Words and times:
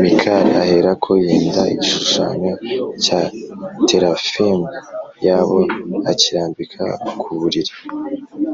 Mikali 0.00 0.50
aherako 0.62 1.10
yenda 1.24 1.62
igishushanyo 1.74 2.52
cya 3.04 3.20
terafimu 3.88 4.66
yabo 5.26 5.58
akirambika 6.12 6.84
ku 7.20 7.30
buriri 7.38 7.72